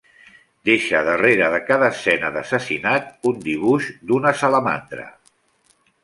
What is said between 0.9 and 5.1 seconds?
darrere de cada escena d'assassinat un dibuix d'una salamandra.